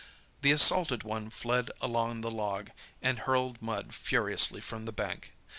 [0.41, 2.71] The assaulted one fled along the log,
[3.03, 5.33] and hurled mud furiously from the bank.